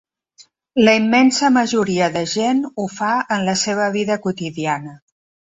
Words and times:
La 0.87 0.95
immensa 0.99 1.51
majora 1.57 2.07
de 2.15 2.23
gent 2.31 2.63
ho 2.71 2.87
fa 2.95 3.11
en 3.37 3.45
la 3.51 3.57
seva 3.67 3.87
vida 3.99 4.19
quotidiana. 4.27 4.99